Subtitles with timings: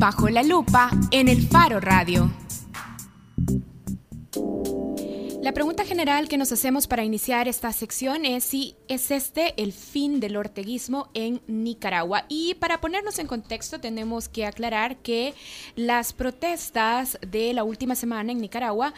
[0.00, 2.30] Bajo la lupa en el Faro Radio.
[5.42, 9.74] La pregunta general que nos hacemos para iniciar esta sección es si es este el
[9.74, 12.24] fin del orteguismo en Nicaragua.
[12.30, 15.34] Y para ponernos en contexto tenemos que aclarar que
[15.76, 18.94] las protestas de la última semana en Nicaragua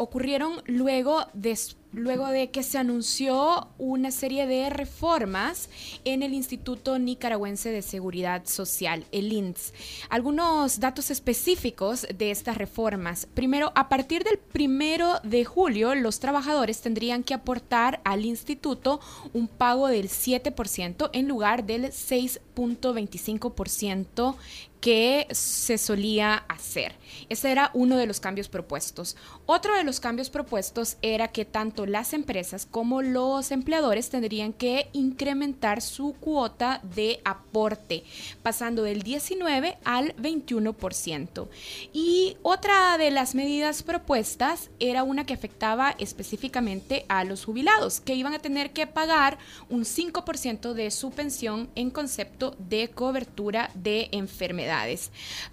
[0.00, 1.56] ocurrieron luego de
[1.92, 5.68] luego de que se anunció una serie de reformas
[6.04, 9.74] en el Instituto Nicaragüense de Seguridad Social, el INS.
[10.08, 13.26] Algunos datos específicos de estas reformas.
[13.34, 19.00] Primero, a partir del primero de julio, los trabajadores tendrían que aportar al instituto
[19.32, 24.36] un pago del 7% en lugar del 6.25%
[24.80, 26.94] que se solía hacer.
[27.28, 29.16] Ese era uno de los cambios propuestos.
[29.46, 34.88] Otro de los cambios propuestos era que tanto las empresas como los empleadores tendrían que
[34.92, 38.04] incrementar su cuota de aporte,
[38.42, 41.48] pasando del 19 al 21%.
[41.92, 48.14] Y otra de las medidas propuestas era una que afectaba específicamente a los jubilados, que
[48.14, 54.08] iban a tener que pagar un 5% de su pensión en concepto de cobertura de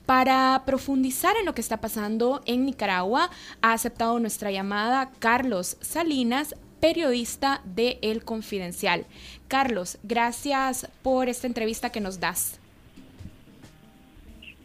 [0.05, 3.29] Para profundizar en lo que está pasando en Nicaragua,
[3.61, 9.05] ha aceptado nuestra llamada Carlos Salinas periodista de El Confidencial.
[9.47, 12.59] Carlos, gracias por esta entrevista que nos das.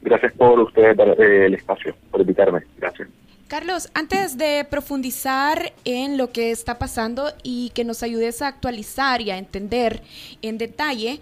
[0.02, 2.60] Gracias por usted eh, el espacio, por invitarme.
[2.76, 3.08] Gracias.
[3.48, 9.20] Carlos, antes de profundizar en lo que está pasando y que nos ayudes a actualizar
[9.20, 10.02] y a entender
[10.40, 11.20] en detalle,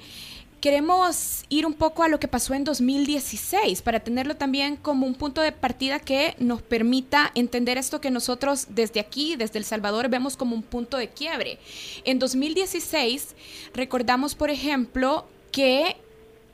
[0.61, 5.15] queremos ir un poco a lo que pasó en 2016 para tenerlo también como un
[5.15, 10.09] punto de partida que nos permita entender esto que nosotros desde aquí, desde El Salvador,
[10.09, 11.59] vemos como un punto de quiebre.
[12.05, 13.35] En 2016
[13.75, 15.97] recordamos, por ejemplo, que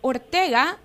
[0.01, 0.79] Ortega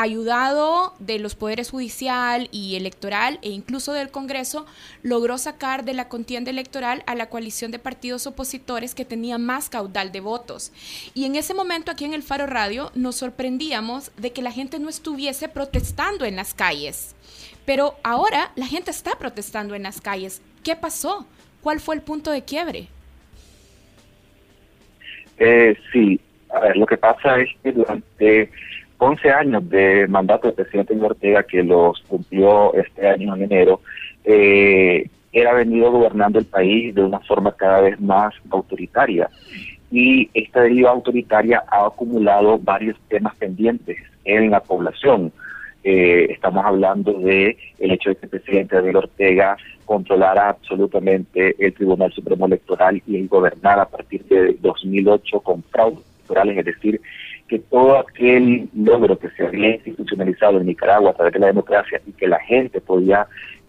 [0.00, 4.64] ayudado de los poderes judicial y electoral e incluso del Congreso,
[5.02, 9.68] logró sacar de la contienda electoral a la coalición de partidos opositores que tenía más
[9.68, 10.72] caudal de votos.
[11.14, 14.78] Y en ese momento aquí en el Faro Radio nos sorprendíamos de que la gente
[14.78, 17.14] no estuviese protestando en las calles.
[17.66, 20.40] Pero ahora la gente está protestando en las calles.
[20.64, 21.26] ¿Qué pasó?
[21.60, 22.88] ¿Cuál fue el punto de quiebre?
[25.36, 26.18] Eh, sí,
[26.54, 28.50] a ver, lo que pasa es que durante
[29.00, 33.80] 11 años de mandato del presidente Ortega, que los cumplió este año en enero,
[34.24, 35.08] eh,
[35.48, 39.30] ha venido gobernando el país de una forma cada vez más autoritaria.
[39.90, 45.32] Y esta deriva autoritaria ha acumulado varios temas pendientes en la población.
[45.82, 49.56] Eh, estamos hablando de el hecho de que el presidente Daniel Ortega
[49.86, 56.58] controlara absolutamente el Tribunal Supremo Electoral y gobernar a partir de 2008 con fraudes electorales,
[56.58, 57.00] es decir,
[57.50, 62.00] que todo aquel logro que se había institucionalizado en Nicaragua a través de la democracia
[62.06, 63.26] y que la gente podía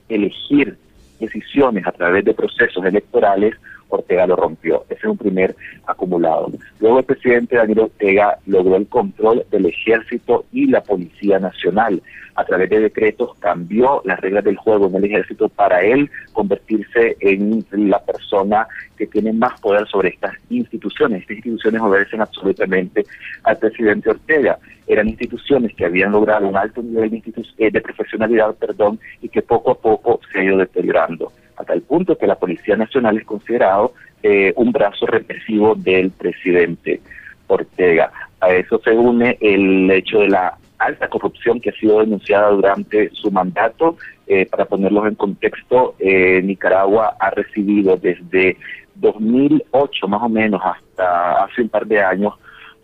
[0.08, 0.78] elegir
[1.20, 3.56] decisiones a través de procesos electorales,
[3.98, 4.86] Ortega lo rompió.
[4.90, 6.52] Ese es un primer acumulado.
[6.80, 12.02] Luego el presidente Daniel Ortega logró el control del ejército y la Policía Nacional.
[12.36, 17.18] A través de decretos cambió las reglas del juego en el ejército para él convertirse
[17.20, 21.22] en la persona que tiene más poder sobre estas instituciones.
[21.22, 23.06] Estas instituciones obedecen absolutamente
[23.44, 24.58] al presidente Ortega.
[24.88, 29.42] Eran instituciones que habían logrado un alto nivel de, eh, de profesionalidad perdón, y que
[29.42, 31.32] poco a poco se ha ido deteriorando
[31.62, 37.02] hasta el punto que la Policía Nacional es considerado eh, un brazo represivo del presidente
[37.48, 38.12] Ortega.
[38.40, 43.10] A eso se une el hecho de la alta corrupción que ha sido denunciada durante
[43.12, 43.98] su mandato.
[44.28, 48.58] Eh, para ponerlos en contexto, eh, Nicaragua ha recibido desde
[48.96, 52.34] 2008 más o menos hasta hace un par de años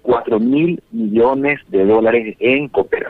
[0.02, 3.07] 4 mil millones de dólares en cooperación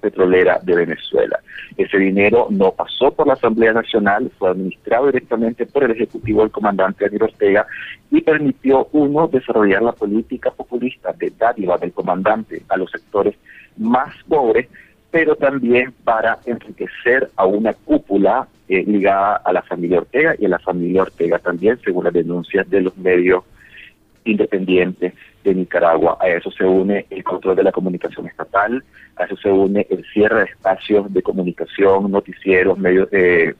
[0.00, 1.40] petrolera de Venezuela.
[1.76, 6.50] Ese dinero no pasó por la Asamblea Nacional, fue administrado directamente por el Ejecutivo del
[6.50, 7.66] comandante Daniel Ortega
[8.10, 13.34] y permitió, uno, desarrollar la política populista de dádiva del comandante a los sectores
[13.76, 14.68] más pobres,
[15.10, 20.50] pero también para enriquecer a una cúpula eh, ligada a la familia Ortega y a
[20.50, 23.44] la familia Ortega también, según las denuncias de los medios
[24.24, 26.18] independientes de Nicaragua.
[26.20, 28.82] A eso se une el control de la comunicación estatal,
[29.16, 33.56] a eso se une el cierre de espacios de comunicación, noticieros, medios de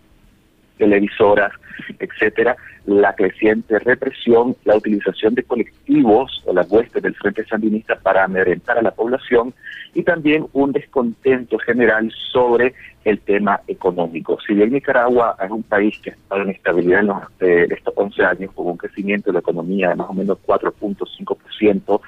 [0.78, 1.52] televisoras,
[1.98, 8.24] etcétera, la creciente represión, la utilización de colectivos o las huestes del Frente Sandinista para
[8.24, 9.52] amedrentar a la población
[9.94, 14.38] y también un descontento general sobre el tema económico.
[14.46, 17.10] Si bien Nicaragua es un país que ha estado en estabilidad en
[17.40, 22.00] eh, estos 11 años con un crecimiento de la economía de más o menos 4.5%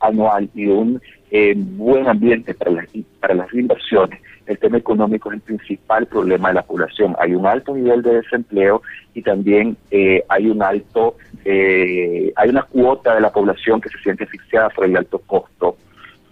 [0.00, 1.00] anual y un
[1.30, 2.86] eh, buen ambiente para las,
[3.20, 7.14] para las inversiones, el tema económico es el principal problema de la población.
[7.18, 8.82] Hay un alto nivel de desempleo
[9.14, 13.98] y también eh, hay un alto, eh, hay una cuota de la población que se
[13.98, 15.76] siente asfixiada por el alto costo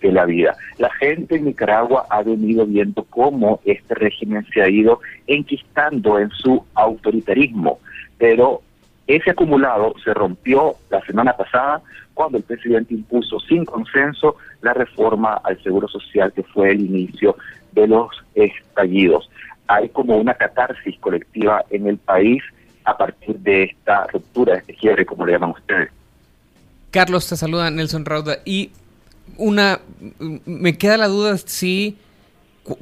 [0.00, 0.56] de la vida.
[0.78, 6.30] La gente en Nicaragua ha venido viendo cómo este régimen se ha ido enquistando en
[6.30, 7.78] su autoritarismo,
[8.18, 8.62] pero
[9.06, 11.82] ese acumulado se rompió la semana pasada
[12.14, 17.36] cuando el presidente impuso sin consenso la reforma al Seguro Social que fue el inicio
[17.72, 19.28] de los estallidos.
[19.66, 22.42] Hay como una catarsis colectiva en el país
[22.84, 25.90] a partir de esta ruptura, de este quiebre, como le llaman ustedes.
[26.90, 28.38] Carlos, te saluda Nelson Rauda.
[28.44, 28.70] Y
[29.38, 29.80] una,
[30.44, 31.96] me queda la duda si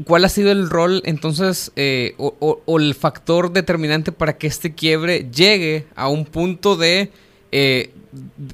[0.05, 5.31] ¿Cuál ha sido el rol entonces eh, o, el factor determinante para que este quiebre
[5.31, 7.11] llegue a un punto de,
[7.51, 7.91] eh,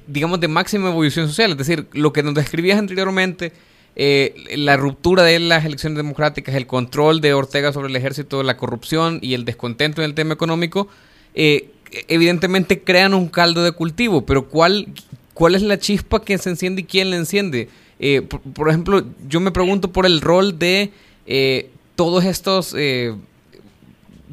[0.07, 1.51] digamos, de máxima evolución social?
[1.51, 3.53] Es decir, lo que nos describías anteriormente,
[3.97, 8.57] eh, la ruptura de las elecciones democráticas, el control de Ortega sobre el ejército, la
[8.57, 10.87] corrupción y el descontento en el tema económico,
[11.35, 14.87] evidentemente crean un caldo de cultivo, pero ¿cuál,
[15.35, 17.69] ¿cuál es la chispa que se enciende y quién la enciende?
[18.55, 20.93] por ejemplo, yo me pregunto por el rol de
[21.27, 23.15] eh, todos estos eh,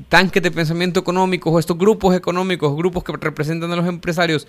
[0.10, 4.48] tanques de pensamiento económico o estos grupos económicos, grupos que representan a los empresarios,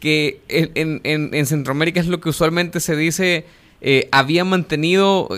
[0.00, 3.44] que en, en, Centroamérica es lo que usualmente se dice,
[3.80, 5.28] eh, había mantenido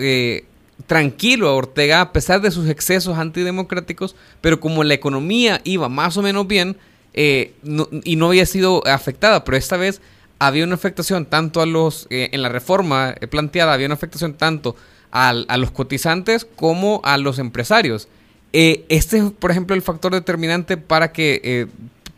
[0.87, 6.17] tranquilo a Ortega a pesar de sus excesos antidemocráticos, pero como la economía iba más
[6.17, 6.77] o menos bien
[7.15, 10.01] y no había sido afectada, pero esta vez
[10.39, 14.77] había una afectación tanto a los, en la reforma planteada, había una afectación tanto
[15.15, 18.09] a los cotizantes como a los empresarios.
[18.53, 21.67] Eh, este es, por ejemplo, el factor determinante para que, eh,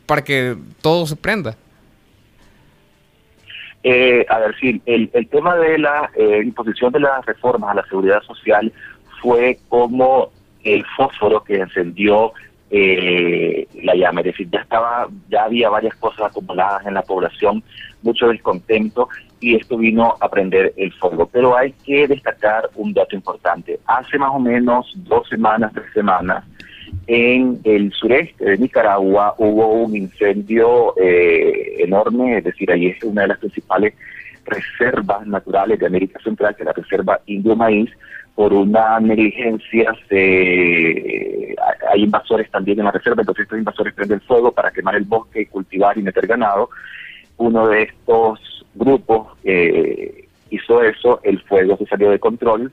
[0.04, 1.56] para que todo se prenda.
[3.82, 6.10] Eh, a ver, sí, el, el tema de la
[6.44, 8.70] imposición de las reformas a la seguridad social
[9.22, 10.30] fue como
[10.62, 12.32] el fósforo que encendió
[12.70, 17.62] la llama, es decir, ya estaba, ya había varias cosas acumuladas en la población,
[18.02, 19.08] mucho descontento
[19.40, 21.28] y esto vino a prender el fuego.
[21.30, 23.78] Pero hay que destacar un dato importante.
[23.86, 26.44] Hace más o menos dos semanas, tres semanas,
[27.06, 33.22] en el sureste de Nicaragua hubo un incendio eh, enorme, es decir, ahí es una
[33.22, 33.94] de las principales
[34.44, 37.90] reservas naturales de América Central, que es la reserva Indio Maíz,
[38.34, 41.56] por una negligencia se,
[41.90, 45.40] hay invasores también en la reserva, entonces estos invasores prenden fuego para quemar el bosque
[45.42, 46.68] y cultivar y meter ganado.
[47.38, 52.72] Uno de estos grupos eh, hizo eso, el fuego se salió de control,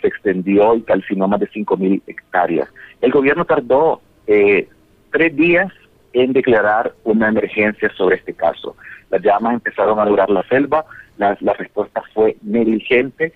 [0.00, 2.68] se extendió y calcinó más de 5.000 hectáreas.
[3.00, 4.68] El gobierno tardó eh,
[5.10, 5.72] tres días
[6.12, 8.76] en declarar una emergencia sobre este caso.
[9.10, 10.84] Las llamas empezaron a durar la selva,
[11.18, 13.32] la, la respuesta fue negligente.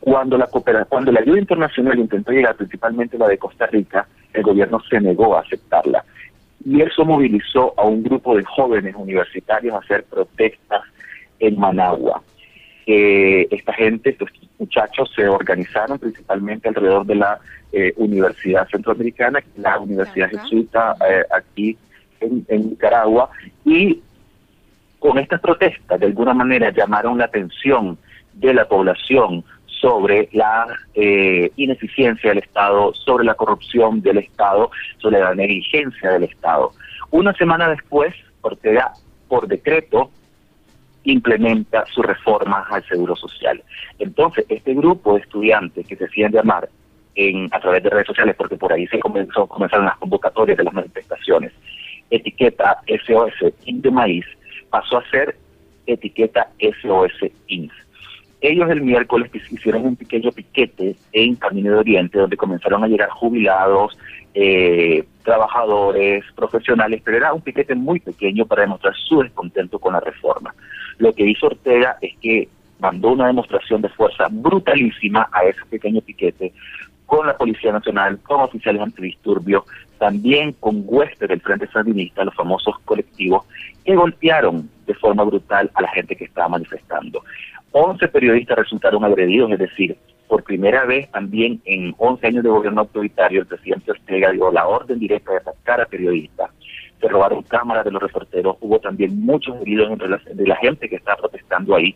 [0.00, 4.80] Cuando la, cuando la ayuda internacional intentó llegar, principalmente la de Costa Rica, el gobierno
[4.88, 6.04] se negó a aceptarla.
[6.64, 10.82] Y eso movilizó a un grupo de jóvenes universitarios a hacer protestas
[11.40, 12.22] en Managua.
[12.90, 17.38] Eh, esta gente, estos muchachos se organizaron principalmente alrededor de la
[17.70, 21.76] eh, Universidad Centroamericana, la Universidad Jesuita eh, aquí
[22.20, 23.28] en, Nicaragua,
[23.66, 24.00] y
[24.98, 27.98] con estas protestas de alguna manera llamaron la atención
[28.32, 30.66] de la población sobre la
[31.56, 36.72] ineficiencia del Estado, sobre la corrupción del Estado, sobre la negligencia del Estado.
[37.10, 38.92] Una semana después, Ortega,
[39.28, 40.10] por decreto,
[41.12, 43.62] implementa su reforma al Seguro Social.
[43.98, 46.68] Entonces, este grupo de estudiantes que se hacían llamar
[47.14, 50.64] en, a través de redes sociales, porque por ahí se comenzó, comenzaron las convocatorias de
[50.64, 51.52] las manifestaciones,
[52.10, 54.26] etiqueta SOS de Maíz,
[54.70, 55.36] pasó a ser
[55.86, 56.48] etiqueta
[56.82, 57.72] SOS INS.
[58.40, 63.10] Ellos el miércoles hicieron un pequeño piquete en Camino de Oriente, donde comenzaron a llegar
[63.10, 63.98] jubilados,
[64.34, 70.00] eh, trabajadores, profesionales, pero era un piquete muy pequeño para demostrar su descontento con la
[70.00, 70.54] reforma.
[70.98, 76.00] Lo que hizo Ortega es que mandó una demostración de fuerza brutalísima a ese pequeño
[76.00, 76.52] piquete
[77.06, 79.64] con la Policía Nacional, con oficiales antidisturbios,
[79.98, 83.46] también con huéspedes del Frente Sandinista, los famosos colectivos,
[83.84, 87.22] que golpearon de forma brutal a la gente que estaba manifestando.
[87.72, 89.96] 11 periodistas resultaron agredidos, es decir,
[90.26, 94.66] por primera vez también en 11 años de gobierno autoritario, el presidente Ortega dio la
[94.66, 96.50] orden directa de atacar a periodistas
[97.00, 100.96] se robaron cámaras de los reporteros, hubo también muchos heridos entre de la gente que
[100.96, 101.94] estaba protestando ahí.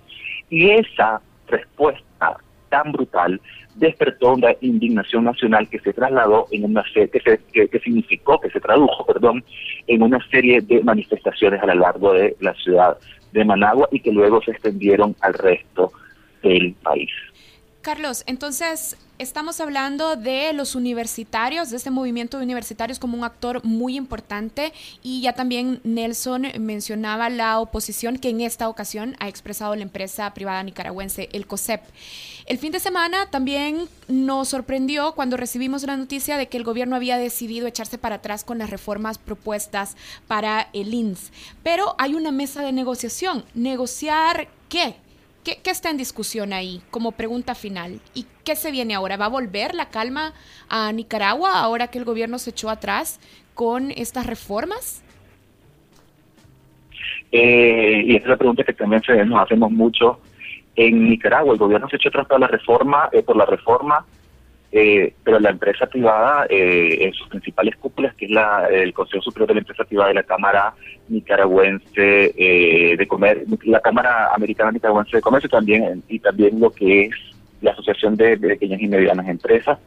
[0.49, 2.37] Y esa respuesta
[2.69, 3.41] tan brutal
[3.75, 9.05] despertó una indignación nacional que se trasladó en una serie, que, significó, que se tradujo,
[9.07, 9.45] perdón,
[9.87, 12.97] en una serie de manifestaciones a lo largo de la ciudad
[13.33, 15.93] de Managua y que luego se extendieron al resto
[16.43, 17.11] del país.
[17.83, 23.65] Carlos, entonces estamos hablando de los universitarios, de este movimiento de universitarios como un actor
[23.65, 24.73] muy importante
[25.03, 30.33] y ya también Nelson mencionaba la oposición que en esta ocasión ha expresado la empresa
[30.33, 31.83] privada nicaragüense, el COSEP.
[32.47, 36.95] El fin de semana también nos sorprendió cuando recibimos la noticia de que el gobierno
[36.95, 39.97] había decidido echarse para atrás con las reformas propuestas
[40.29, 41.33] para el INS.
[41.65, 43.45] Pero hay una mesa de negociación.
[43.55, 44.95] ¿Negociar qué?
[45.45, 48.01] ¿Qué, está en discusión ahí como pregunta final?
[48.15, 49.17] ¿Y qué se viene ahora?
[49.17, 50.35] ¿Va a volver la calma
[50.69, 53.19] a Nicaragua ahora que el gobierno se echó atrás
[53.55, 55.03] con estas reformas?
[57.33, 60.21] Eh, y esa es la pregunta que también nos hacemos mucho
[60.77, 61.55] en Nicaragua.
[61.55, 64.07] El gobierno se echó atrás por la reforma, eh, por la reforma
[64.75, 69.23] eh, pero la empresa privada, eh, en sus principales cúpulas, que es la, el Consejo
[69.23, 70.73] Superior de la Empresa Privada y la Cámara
[71.09, 77.05] Nicaragüense eh, de Comercio, la Cámara Americana Nicaragüense de Comercio también, y también lo que
[77.05, 77.15] es
[77.61, 79.79] la Asociación de, Pequeñas y Medianas Empresas,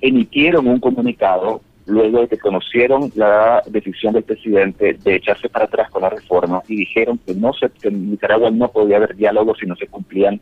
[0.00, 5.90] emitieron un comunicado luego de que conocieron la decisión del presidente de echarse para atrás
[5.90, 9.54] con la reforma y dijeron que no se, que en Nicaragua no podía haber diálogo
[9.54, 10.40] si no se cumplían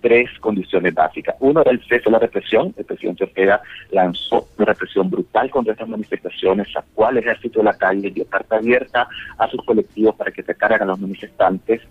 [0.00, 1.36] tres condiciones básicas.
[1.40, 2.74] Uno era el cese de la represión.
[2.76, 7.76] El presidente Ortega lanzó una represión brutal contra estas manifestaciones, sacó al ejército de la
[7.76, 11.82] calle, dio carta abierta a sus colectivos para que atacaran a los manifestantes.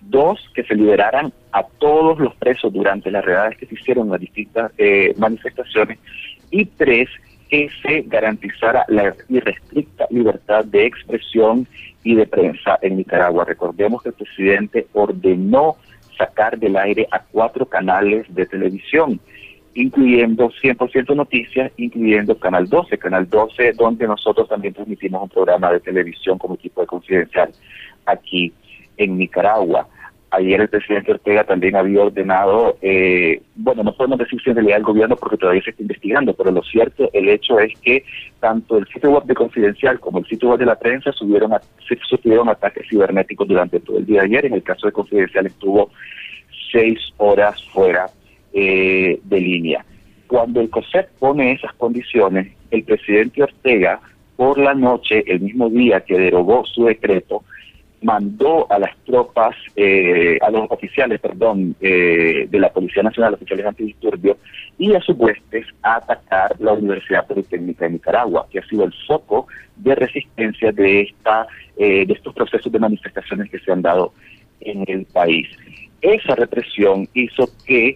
[0.00, 4.12] Dos, que se liberaran a todos los presos durante las redades que se hicieron en
[4.12, 5.98] las distintas eh, manifestaciones.
[6.50, 7.08] Y tres,
[7.48, 11.66] que se garantizara la irrestricta libertad de expresión
[12.02, 13.44] y de prensa en Nicaragua.
[13.44, 15.76] Recordemos que el presidente ordenó
[16.16, 19.20] sacar del aire a cuatro canales de televisión,
[19.74, 25.80] incluyendo 100% Noticias, incluyendo Canal 12, Canal 12, donde nosotros también transmitimos un programa de
[25.80, 27.50] televisión como equipo de confidencial
[28.06, 28.52] aquí
[28.96, 29.88] en Nicaragua.
[30.36, 34.78] Ayer el presidente Ortega también había ordenado, eh, bueno, no podemos decir si en realidad
[34.78, 38.04] el gobierno porque todavía se está investigando, pero lo cierto, el hecho es que
[38.40, 41.52] tanto el sitio web de Confidencial como el sitio web de la prensa subieron
[42.08, 44.46] sufrieron ataques cibernéticos durante todo el día de ayer.
[44.46, 45.90] En el caso de Confidencial estuvo
[46.72, 48.06] seis horas fuera
[48.52, 49.84] eh, de línea.
[50.26, 54.00] Cuando el COSEP pone esas condiciones, el presidente Ortega,
[54.36, 57.44] por la noche, el mismo día que derogó su decreto,
[58.04, 63.64] mandó a las tropas, eh, a los oficiales, perdón, eh, de la Policía Nacional, oficiales
[63.64, 64.36] antidisturbios,
[64.78, 68.92] y a sus huestes a atacar la Universidad Politécnica de Nicaragua, que ha sido el
[69.06, 69.46] foco
[69.76, 71.46] de resistencia de esta,
[71.78, 74.12] eh, de estos procesos de manifestaciones que se han dado
[74.60, 75.48] en el país.
[76.02, 77.94] Esa represión hizo que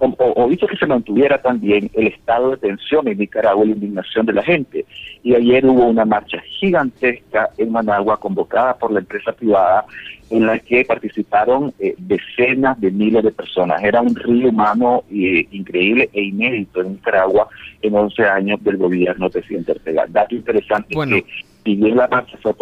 [0.00, 4.26] o, hizo que se mantuviera también el estado de tensión en Nicaragua y la indignación
[4.26, 4.86] de la gente.
[5.22, 9.84] Y ayer hubo una marcha gigantesca en Managua convocada por la empresa privada
[10.30, 13.82] en la que participaron eh, decenas de miles de personas.
[13.82, 17.48] Era un río humano eh, increíble e inédito en Nicaragua
[17.82, 20.06] en 11 años del gobierno del presidente Ortega.
[20.08, 21.24] Dato interesante que
[21.64, 22.54] si bien la marcha fue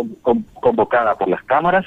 [0.60, 1.84] convocada por las cámaras,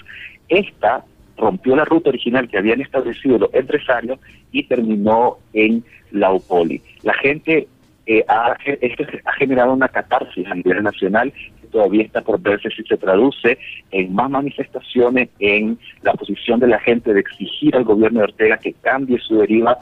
[0.47, 1.03] esta
[1.41, 4.19] rompió la ruta original que habían establecido los empresarios
[4.51, 6.81] y terminó en la UPOLI.
[7.03, 7.67] La gente
[8.05, 12.69] eh, ha, esto ha generado una catarsis a nivel nacional que todavía está por verse
[12.69, 13.57] si se traduce
[13.91, 18.57] en más manifestaciones, en la posición de la gente de exigir al gobierno de Ortega
[18.57, 19.77] que cambie su deriva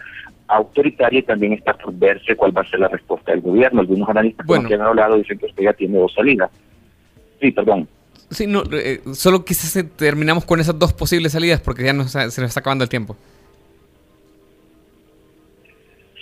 [0.48, 3.82] autoritaria y también está por verse cuál va a ser la respuesta del gobierno.
[3.82, 6.50] Algunos analistas que han hablado dicen que Ortega tiene dos salidas.
[7.40, 7.88] Sí, perdón.
[8.30, 12.50] Sí, no, eh, solo quizás terminamos con esas dos posibles salidas porque ya se nos
[12.50, 13.16] está acabando el tiempo.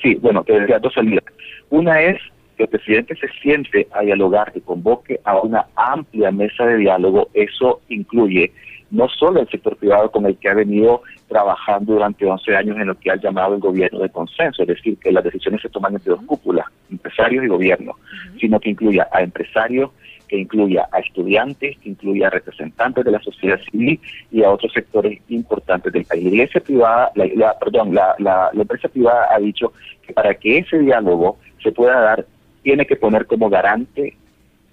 [0.01, 1.23] Sí, bueno, tendría dos salidas.
[1.69, 2.19] Una es
[2.55, 7.29] que el presidente se siente a dialogar, que convoque a una amplia mesa de diálogo.
[7.33, 8.51] Eso incluye
[8.89, 12.87] no solo el sector privado con el que ha venido trabajando durante 11 años en
[12.87, 15.93] lo que ha llamado el gobierno de consenso, es decir, que las decisiones se toman
[15.93, 17.95] entre dos cúpulas, empresarios y gobierno,
[18.39, 19.91] sino que incluya a empresarios,
[20.27, 23.99] que incluya a estudiantes, que incluya a representantes de la sociedad civil
[24.31, 26.23] y a otros sectores importantes del país.
[26.23, 29.73] La iglesia privada, la, perdón, la, la, empresa privada ha dicho
[30.05, 32.25] que para que ese diálogo se pueda dar,
[32.63, 34.15] tiene que poner como garante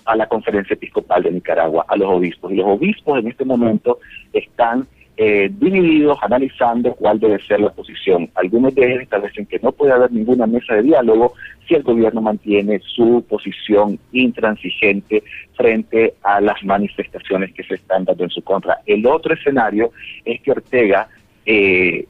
[0.04, 2.52] a la conferencia episcopal de Nicaragua, a los obispos.
[2.52, 3.98] Y los obispos en este momento
[4.32, 8.28] están eh, divididos analizando cuál debe ser la posición.
[8.34, 11.34] Algunos de ellos establecen que no puede haber ninguna mesa de diálogo
[11.68, 15.22] si el gobierno mantiene su posición intransigente
[15.56, 18.80] frente a las manifestaciones que se están dando en su contra.
[18.86, 19.92] El otro escenario
[20.24, 21.08] es que Ortega,
[21.46, 22.06] eh,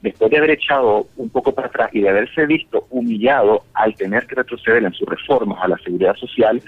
[0.00, 4.26] después de haber echado un poco para atrás y de haberse visto humillado al tener
[4.26, 6.62] que retroceder en sus reformas a la seguridad social,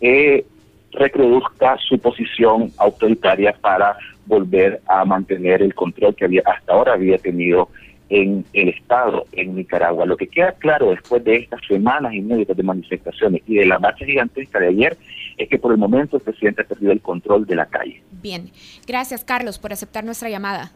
[0.00, 0.44] eh,
[0.92, 7.18] reproduzca su posición autoritaria para volver a mantener el control que había hasta ahora había
[7.18, 7.68] tenido
[8.08, 10.04] en el Estado, en Nicaragua.
[10.04, 14.04] Lo que queda claro después de estas semanas inéditas de manifestaciones y de la marcha
[14.04, 14.98] gigantesca de ayer
[15.38, 18.02] es que por el momento el presidente ha perdido el control de la calle.
[18.20, 18.50] Bien,
[18.86, 20.72] gracias Carlos por aceptar nuestra llamada.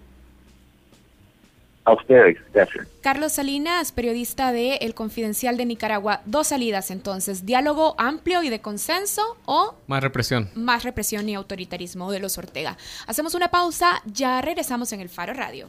[1.84, 2.86] A ustedes, gracias.
[3.02, 6.22] Carlos Salinas, periodista de El Confidencial de Nicaragua.
[6.24, 9.74] Dos salidas entonces, diálogo amplio y de consenso o...
[9.86, 10.48] Más represión.
[10.54, 12.78] Más represión y autoritarismo de los Ortega.
[13.06, 15.68] Hacemos una pausa, ya regresamos en el Faro Radio.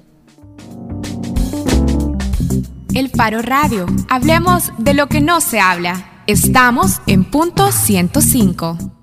[2.93, 3.85] El Faro Radio.
[4.09, 6.23] Hablemos de lo que no se habla.
[6.27, 8.94] Estamos en punto 105.